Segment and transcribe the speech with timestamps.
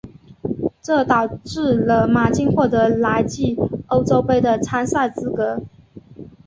[0.81, 3.55] 这导致了马竞获得来季
[3.85, 5.61] 欧洲杯的参赛资格。